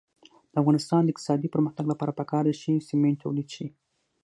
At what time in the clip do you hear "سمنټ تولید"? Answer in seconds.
2.89-3.47